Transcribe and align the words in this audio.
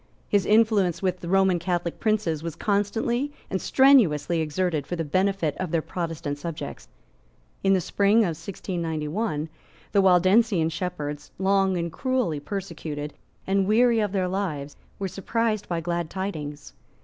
His 0.27 0.47
influence 0.47 1.03
with 1.03 1.23
Roman 1.23 1.59
Catholic 1.59 1.99
princes 1.99 2.41
was 2.41 2.55
constantly 2.55 3.31
and 3.51 3.61
strenuously 3.61 4.41
exerted 4.41 4.87
for 4.87 4.95
the 4.95 5.03
benefit 5.05 5.55
of 5.57 5.69
their 5.69 5.83
Protestant 5.83 6.39
subjects. 6.39 6.87
In 7.63 7.73
the 7.73 7.81
spring 7.81 8.21
of 8.21 8.29
1691, 8.33 9.47
the 9.91 10.01
Waldensian 10.01 10.69
shepherds, 10.69 11.29
long 11.37 11.77
and 11.77 11.91
cruelly 11.91 12.39
persecuted, 12.39 13.13
and 13.45 13.67
weary 13.67 13.99
of 13.99 14.11
their 14.11 14.27
lives, 14.27 14.75
were 14.97 15.07
surprised 15.07 15.69
by 15.69 15.79
glad 15.81 16.09
tidings. 16.09 16.73